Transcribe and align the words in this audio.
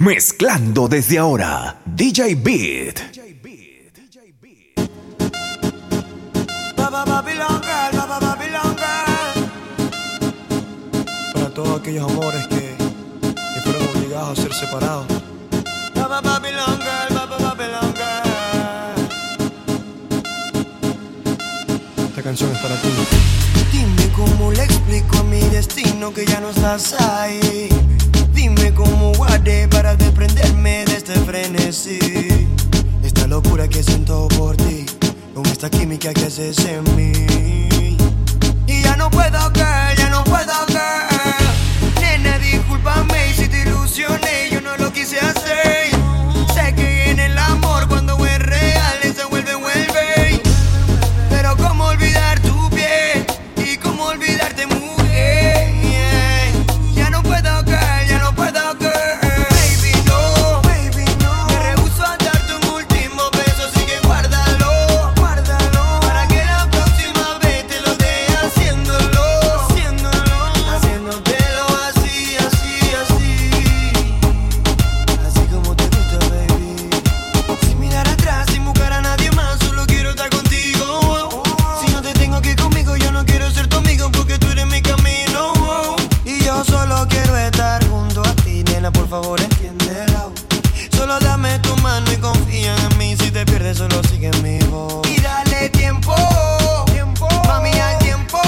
Mezclando 0.00 0.86
desde 0.86 1.18
ahora, 1.18 1.80
DJ 1.84 2.36
Beat. 2.36 3.00
Para 11.34 11.50
todos 11.50 11.80
aquellos 11.80 12.08
amores 12.08 12.46
que, 12.46 12.76
que 12.76 13.60
fueron 13.64 13.82
obligados 13.96 14.38
a 14.38 14.42
ser 14.42 14.54
separados. 14.54 15.06
Esta 22.08 22.22
canción 22.22 22.52
es 22.52 22.58
para 22.58 22.76
ti. 22.80 22.88
Dime 23.72 24.12
cómo 24.14 24.52
le 24.52 24.62
explico 24.62 25.18
a 25.18 25.22
mi 25.24 25.40
destino 25.40 26.14
que 26.14 26.24
ya 26.24 26.38
no 26.38 26.50
estás 26.50 26.94
ahí. 27.00 27.68
Dime 28.38 28.72
cómo 28.72 29.12
guardé 29.14 29.66
para 29.66 29.96
desprenderme 29.96 30.84
de 30.84 30.96
este 30.96 31.14
frenesí. 31.26 31.98
Esta 33.02 33.26
locura 33.26 33.66
que 33.66 33.82
siento 33.82 34.28
por 34.28 34.56
ti, 34.56 34.86
con 35.34 35.44
esta 35.46 35.68
química 35.68 36.14
que 36.14 36.26
haces 36.26 36.56
en 36.64 36.84
mí. 36.94 37.96
Y 38.68 38.82
ya 38.82 38.94
no 38.94 39.10
puedo 39.10 39.52
caer, 39.52 39.98
ya 39.98 40.08
no 40.10 40.22
puedo 40.22 40.67
por 89.08 89.22
favor 89.22 89.40
entiéndelo. 89.40 90.32
Solo 90.94 91.18
dame 91.20 91.58
tu 91.60 91.74
mano 91.78 92.10
y 92.12 92.16
confía 92.16 92.74
en 92.76 92.98
mí. 92.98 93.16
Si 93.16 93.30
te 93.30 93.44
pierdes, 93.46 93.78
solo 93.78 94.02
sigue 94.04 94.30
mi 94.42 94.58
voz. 94.66 95.06
Y 95.08 95.20
dale 95.20 95.70
tiempo, 95.70 96.14
tiempo, 96.92 97.28
mami, 97.46 97.70
al 97.70 97.98
tiempo. 97.98 98.38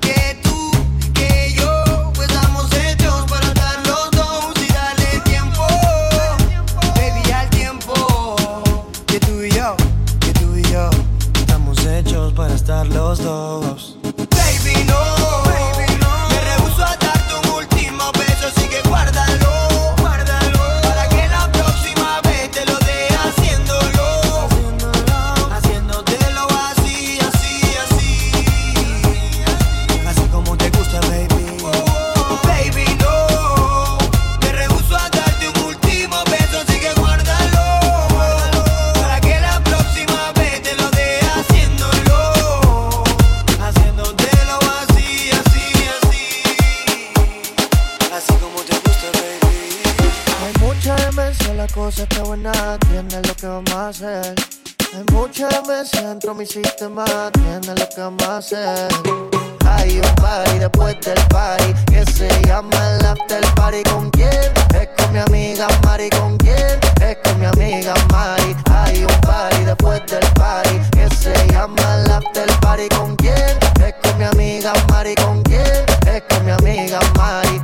Que 0.00 0.38
tú, 0.42 0.70
que 1.12 1.54
yo, 1.56 2.12
pues 2.14 2.30
estamos 2.30 2.72
hechos 2.74 3.24
para 3.28 3.46
estar 3.46 3.86
los 3.86 4.10
dos. 4.10 4.54
Y 4.56 4.72
dale 4.72 5.20
tiempo, 5.24 5.66
baby, 6.96 7.32
al 7.32 7.50
tiempo. 7.50 8.36
Que 9.06 9.20
tú 9.20 9.42
y 9.42 9.50
yo, 9.50 9.76
que 10.20 10.32
tú 10.32 10.56
y 10.56 10.62
yo, 10.72 10.90
estamos 11.34 11.78
hechos 11.86 12.32
para 12.32 12.54
estar 12.54 12.86
los 12.86 13.18
dos. 13.22 13.96
Baby, 14.30 14.84
no, 14.86 15.13
hacer. 53.74 54.34
Hay 54.94 56.02
dentro 56.02 56.32
de 56.32 56.38
mi 56.38 56.46
sistema, 56.46 57.04
tienes 57.32 57.66
lo 57.66 57.88
que 57.88 58.24
a 58.24 58.36
hacer. 58.36 58.88
Hay 59.66 59.96
un 59.96 60.14
party 60.16 60.58
después 60.58 60.96
del 61.00 61.18
party 61.28 61.74
que 61.86 62.04
se 62.12 62.28
llama 62.46 62.76
el 62.90 63.04
after 63.04 63.44
party. 63.54 63.82
¿Con 63.84 64.10
quién? 64.10 64.30
Es 64.74 64.88
con 64.96 65.12
mi 65.12 65.18
amiga 65.18 65.66
Mari. 65.84 66.08
¿Con 66.10 66.36
quién? 66.38 66.78
Es 67.00 67.16
con 67.24 67.40
mi 67.40 67.46
amiga 67.46 67.94
Mari. 68.12 68.56
Hay 68.70 69.02
un 69.02 69.20
party 69.22 69.64
después 69.64 70.02
del 70.06 70.26
party 70.34 70.80
que 70.92 71.08
se 71.16 71.34
llama 71.52 71.96
el 71.96 72.12
after 72.12 72.46
party. 72.60 72.88
¿Con 72.90 73.16
quién? 73.16 73.58
Es 73.84 73.94
con 74.02 74.18
mi 74.18 74.24
amiga 74.24 74.72
Mari. 74.90 75.14
¿Con 75.16 75.42
quién? 75.42 75.84
Es 76.06 76.22
con 76.28 76.44
mi 76.44 76.52
amiga 76.52 77.00
Mari. 77.16 77.60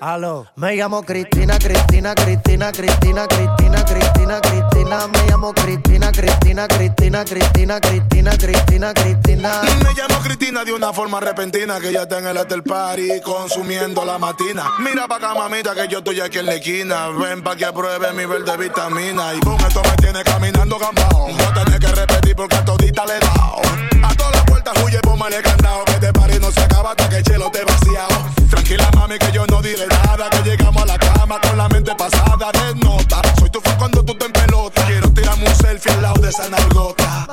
Aló. 0.00 0.46
Me 0.56 0.76
llamo 0.76 1.02
Cristina, 1.02 1.58
Cristina, 1.58 2.14
Cristina, 2.14 2.70
Cristina, 2.72 3.26
Cristina, 3.26 3.84
Cristina, 3.84 4.40
Cristina. 4.40 4.67
Me 4.88 5.26
llamo 5.28 5.52
Cristina, 5.52 6.10
Cristina, 6.10 6.66
Cristina, 6.66 7.22
Cristina, 7.22 7.78
Cristina, 7.78 8.30
Cristina, 8.38 8.94
Cristina. 8.94 9.60
Me 9.84 9.92
llamo 9.92 10.18
Cristina 10.22 10.64
de 10.64 10.72
una 10.72 10.94
forma 10.94 11.20
repentina 11.20 11.78
que 11.78 11.92
ya 11.92 12.04
está 12.04 12.20
en 12.20 12.26
el 12.26 12.38
after 12.38 12.62
party 12.62 13.20
consumiendo 13.22 14.02
la 14.06 14.16
matina. 14.16 14.64
Mira 14.78 15.06
pa' 15.06 15.16
acá, 15.16 15.34
mamita, 15.34 15.74
que 15.74 15.88
yo 15.88 15.98
estoy 15.98 16.20
aquí 16.20 16.38
en 16.38 16.46
la 16.46 16.54
esquina. 16.54 17.08
Ven 17.08 17.42
pa' 17.42 17.54
que 17.54 17.66
apruebe 17.66 18.14
mi 18.14 18.24
verde 18.24 18.56
vitamina. 18.56 19.34
Y 19.34 19.40
boom, 19.40 19.60
esto 19.60 19.82
me 19.82 19.94
tiene 19.96 20.24
caminando 20.24 20.78
gambao. 20.78 21.28
No 21.32 21.52
tenés 21.52 21.80
que 21.80 21.88
repetir 21.88 22.34
porque 22.34 22.56
a 22.56 22.64
todita 22.64 23.04
le 23.04 23.16
he 23.18 23.20
dado. 23.20 23.60
A 24.04 24.14
todas 24.14 24.36
las 24.36 24.44
puertas 24.46 24.82
huye, 24.82 25.00
póngale 25.00 25.42
candado. 25.42 25.84
Que 25.84 25.92
este 25.92 26.12
party 26.14 26.38
no 26.40 26.50
se 26.50 26.60
acaba 26.60 26.90
hasta 26.92 27.10
que 27.10 27.16
el 27.16 27.24
chelo 27.24 27.50
te 27.50 27.62
vaciado. 27.62 28.24
Tranquila, 28.48 28.90
mami, 28.94 29.18
que 29.18 29.32
yo 29.32 29.46
no 29.48 29.60
diré 29.60 29.86
nada. 29.86 30.30
Que 30.30 30.48
llegamos 30.48 30.82
a 30.82 30.86
la 30.86 30.98
cama 30.98 31.38
con 31.42 31.58
la 31.58 31.67
de 36.28 36.30
esa 36.30 36.48
nalgota. 36.50 37.26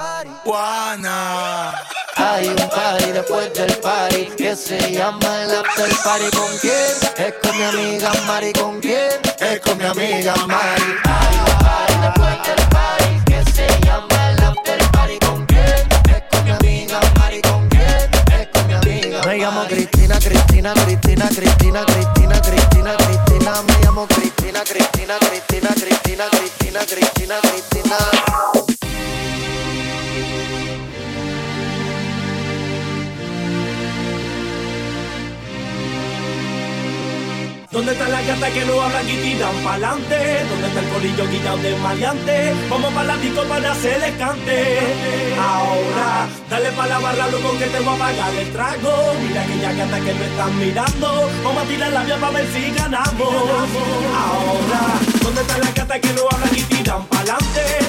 Juana. 0.45 1.73
Hay 2.15 2.47
un 2.47 2.55
party 2.55 3.11
después 3.11 3.53
del 3.53 3.75
party 3.79 4.25
que 4.37 4.55
se 4.55 4.79
llama 4.93 5.43
el 5.43 5.51
after 5.51 5.89
party. 6.03 6.29
¿Con 6.35 6.57
quién? 6.59 6.95
Es 7.17 7.33
con 7.43 7.57
mi 7.57 7.63
amiga 7.63 8.11
Mari. 8.25 8.53
¿Con 8.53 8.79
quién? 8.79 9.19
Es 9.39 9.59
con 9.59 9.77
mi 9.77 9.83
amiga 9.85 10.33
Mari. 10.47 10.83
Hay 11.03 11.35
un 11.39 11.57
party 11.65 11.93
después 12.05 12.37
del 12.47 12.69
party 12.69 13.21
que 13.25 13.51
se 13.51 13.67
llama 13.85 14.29
el 14.31 14.43
after 14.43 14.91
party. 14.91 15.19
¿Con 15.19 15.45
quién? 15.45 15.87
Es 16.15 16.23
con 16.31 16.43
mi 16.45 16.51
amiga 16.51 16.99
Mari. 17.19 17.41
¿Con 17.41 17.67
quién? 17.67 18.09
Es 18.39 18.47
con 18.53 18.67
mi 18.67 18.73
amiga 18.75 19.21
Me 19.25 19.37
llamo 19.37 19.65
Cristina, 19.67 20.19
Cristina, 20.19 20.73
Cristina, 20.73 21.27
Cristina, 21.27 21.85
Cristina, 21.85 22.41
Cristina, 22.41 22.95
Cristina. 22.95 23.61
Me 23.67 23.83
llamo 23.83 24.07
Cristina, 24.07 24.63
Cristina, 24.63 25.15
Cristina, 25.19 25.69
Cristina, 25.73 26.25
Cristina, 26.29 26.79
Cristina, 26.85 27.35
Cristina. 27.41 28.54
¿Dónde 37.75 37.91
están 37.91 38.09
las 38.09 38.25
gatas 38.25 38.51
que 38.51 38.63
no 38.63 38.81
hablan 38.81 39.09
y 39.09 39.17
tiran 39.17 39.55
pa'lante? 39.61 40.15
¿Dónde 40.49 40.67
está 40.69 40.79
el 40.79 40.87
colillo 40.87 41.29
quitado 41.29 41.57
de 41.57 41.75
maleante? 41.75 42.53
Vamos 42.69 42.93
pa' 42.93 43.03
la 43.03 43.17
disco 43.17 43.43
para 43.43 43.73
hacerle 43.73 44.13
cante. 44.17 44.79
Ahora, 45.37 46.25
dale 46.49 46.71
pa' 46.71 46.87
la 46.87 46.99
barra, 46.99 47.27
loco, 47.27 47.51
que 47.59 47.65
te 47.65 47.79
voy 47.81 47.93
a 47.93 47.97
pagar 47.97 48.33
el 48.33 48.51
trago. 48.53 49.13
Mira 49.21 49.41
aquellas 49.41 49.75
gatas 49.75 49.99
que 49.99 50.13
me 50.13 50.25
están 50.25 50.57
mirando. 50.57 51.29
Vamos 51.43 51.63
a 51.63 51.67
tirar 51.67 51.91
la 51.91 52.03
vía 52.05 52.17
para 52.17 52.31
ver 52.31 52.47
si 52.53 52.71
ganamos. 52.71 53.35
Ahora, 54.23 54.81
¿dónde 55.21 55.41
están 55.41 55.59
las 55.59 55.73
gatas 55.75 55.99
que 55.99 56.13
no 56.13 56.21
hablan 56.31 56.55
y 56.55 56.61
tiran 56.61 57.05
pa'lante? 57.07 57.84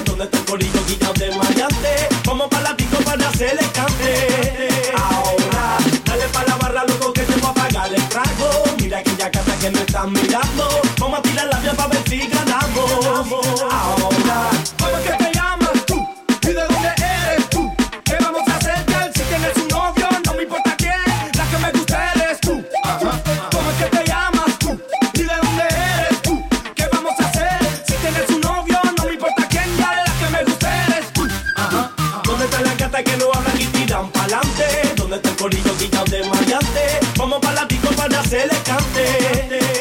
ahora 33.37 33.51
aquí 33.53 33.65
tiran 33.67 34.09
pa'lante. 34.11 34.67
Donde 34.95 35.15
está 35.17 35.29
el 35.29 35.35
corillo 35.35 35.77
quitado 35.77 36.05
de 36.05 36.23
maleante. 36.29 36.83
Vamos 37.17 37.39
para 37.39 37.61
la 37.61 37.65
disco 37.65 37.89
para 37.95 38.19
hacerle 38.19 38.55
cante. 38.63 39.05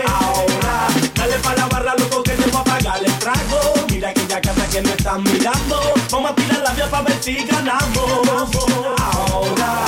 Ahora, 0.07 0.89
dale 1.15 1.39
pa' 1.39 1.55
la 1.55 1.67
barra, 1.67 1.95
loco, 1.99 2.23
que 2.23 2.33
te 2.33 2.51
va 2.51 2.61
a 2.61 2.65
pagar 2.65 3.05
el 3.05 3.13
trago. 3.19 3.61
Mira 3.91 4.13
que 4.13 4.27
ya 4.27 4.41
casa 4.41 4.67
que 4.69 4.83
me 4.83 4.91
están 4.91 5.23
mirando. 5.25 5.81
Vamos 6.11 6.31
a 6.31 6.35
tirar 6.35 6.61
la 6.61 6.71
vía 6.73 6.91
para 6.91 7.03
ver 7.05 7.19
si 7.23 7.35
ganamos. 7.45 8.29
Ahora, 8.29 8.95
ahora. 9.13 9.87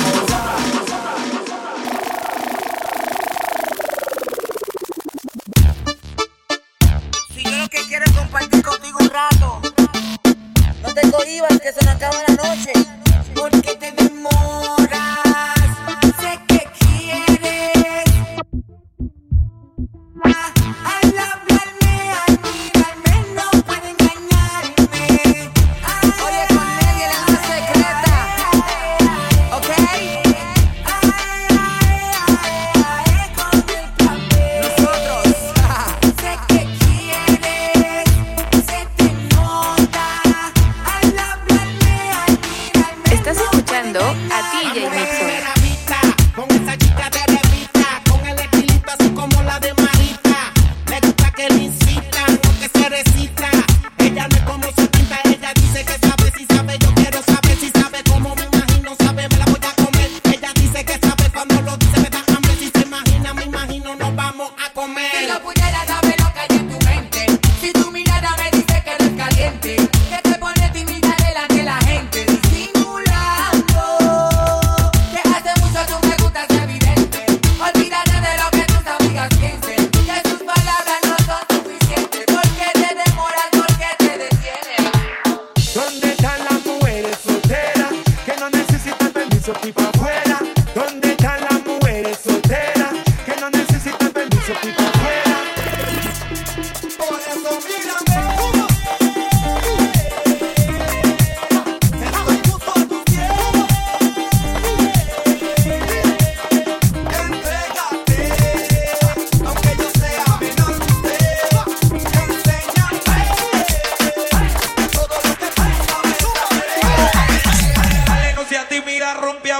que 7.70 7.84
quiere 7.86 8.10
compartir 8.12 8.62
contigo 8.62 8.98
un 9.00 9.10
rato. 9.10 9.60
No 10.82 10.94
te 10.94 11.10
cohibas 11.10 11.60
que 11.60 11.70
se 11.70 11.84
nos 11.84 11.96
acaba 11.96 12.16
la 12.26 12.34
noche. 12.34 12.72
porque 13.50 13.77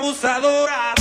abusadora. 0.09 0.98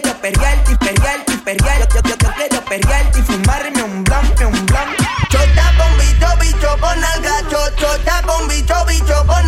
quiero 0.00 0.16
perrearte, 0.20 0.76
perrearte, 0.76 1.32
perrear. 1.38 1.88
Yo, 1.88 2.00
yo, 2.00 2.08
yo, 2.08 2.16
yo 2.16 2.32
quiero 2.34 2.64
perrearte 2.64 3.18
y 3.18 3.22
fumarme 3.22 3.82
un 3.82 4.04
blanco, 4.04 4.46
un 4.46 4.66
blanco. 4.66 5.04
Chota 5.28 5.74
con 5.76 5.98
bicho, 5.98 6.28
bicho 6.40 6.78
con 6.80 7.04
alga. 7.04 7.34
Chota 7.76 8.22
con 8.22 8.48
bicho, 8.48 8.74
bicho 8.86 9.26
con 9.26 9.41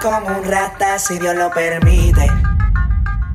como 0.00 0.26
un 0.26 0.44
rata 0.44 0.98
si 0.98 1.18
Dios 1.18 1.34
lo 1.34 1.50
permite. 1.50 2.26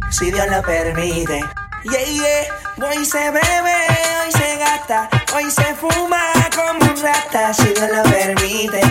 Si 0.10 0.32
Dios 0.32 0.48
lo 0.50 0.62
permite. 0.62 1.44
Yeah, 1.84 2.04
yeah. 2.04 2.90
Hoy 2.90 3.06
se 3.06 3.32
bebe, 3.32 3.76
hoy 4.24 4.32
se 4.32 4.58
gasta, 4.58 5.10
hoy 5.36 5.50
se 5.52 5.76
fuma 5.76 6.22
como 6.56 6.92
un 6.92 7.02
rata 7.02 7.54
si 7.54 7.66
Dios 7.66 7.90
lo 7.94 8.04
permite. 8.04 8.82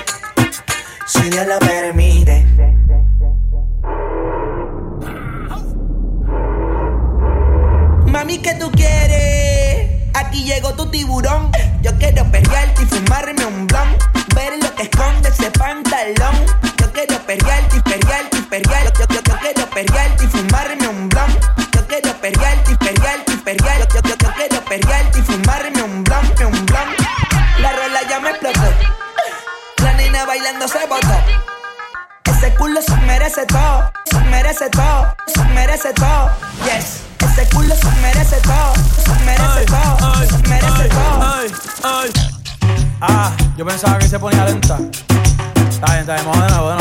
Si 1.06 1.22
Dios 1.30 1.46
lo 1.46 1.58
permite. 1.58 2.46
Mami, 8.06 8.38
¿qué 8.38 8.54
tú 8.54 8.70
quieres? 8.72 10.10
Aquí 10.14 10.44
llegó 10.44 10.74
tu 10.74 10.90
tiburón. 10.90 11.50
Yo 11.82 11.96
quiero 11.98 12.24
pelearte 12.30 12.82
y 12.82 12.86
fumarme 12.86 13.44
un 13.46 13.66
blunt. 13.66 14.02
Ver 14.34 14.62
lo 14.62 14.74
que 14.74 14.84
esconde 14.84 15.15
yo 43.66 43.70
pensaba 43.70 43.98
que 43.98 44.06
se 44.06 44.18
ponía 44.20 44.44
lenta. 44.44 44.78
Está 45.68 45.86
bien, 45.92 46.00
está 46.00 46.14
de 46.14 46.22
nuevo, 46.22 46.75